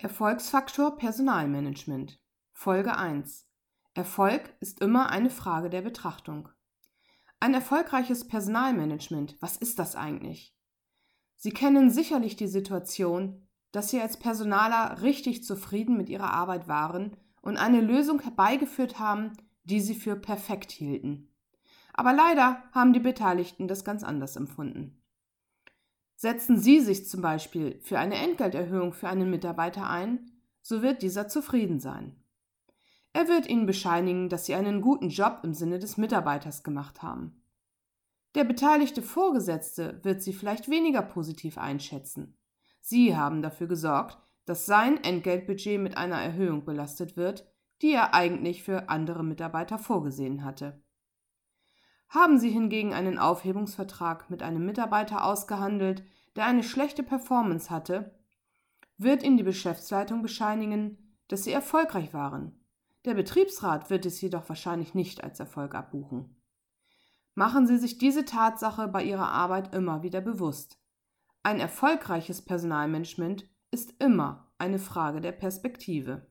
[0.00, 2.20] Erfolgsfaktor Personalmanagement
[2.52, 3.48] Folge 1
[3.94, 6.50] Erfolg ist immer eine Frage der Betrachtung.
[7.40, 10.56] Ein erfolgreiches Personalmanagement, was ist das eigentlich?
[11.34, 17.16] Sie kennen sicherlich die Situation, dass Sie als Personaler richtig zufrieden mit Ihrer Arbeit waren
[17.42, 19.32] und eine Lösung herbeigeführt haben,
[19.64, 21.34] die Sie für perfekt hielten.
[21.92, 25.02] Aber leider haben die Beteiligten das ganz anders empfunden.
[26.20, 31.28] Setzen Sie sich zum Beispiel für eine Entgelterhöhung für einen Mitarbeiter ein, so wird dieser
[31.28, 32.20] zufrieden sein.
[33.12, 37.40] Er wird Ihnen bescheinigen, dass Sie einen guten Job im Sinne des Mitarbeiters gemacht haben.
[38.34, 42.36] Der beteiligte Vorgesetzte wird Sie vielleicht weniger positiv einschätzen.
[42.80, 47.46] Sie haben dafür gesorgt, dass sein Entgeltbudget mit einer Erhöhung belastet wird,
[47.80, 50.82] die er eigentlich für andere Mitarbeiter vorgesehen hatte.
[52.08, 56.02] Haben Sie hingegen einen Aufhebungsvertrag mit einem Mitarbeiter ausgehandelt,
[56.36, 58.18] der eine schlechte Performance hatte,
[58.96, 62.58] wird Ihnen die Geschäftsleitung bescheinigen, dass Sie erfolgreich waren.
[63.04, 66.36] Der Betriebsrat wird es jedoch wahrscheinlich nicht als Erfolg abbuchen.
[67.34, 70.80] Machen Sie sich diese Tatsache bei Ihrer Arbeit immer wieder bewusst.
[71.42, 76.26] Ein erfolgreiches Personalmanagement ist immer eine Frage der Perspektive.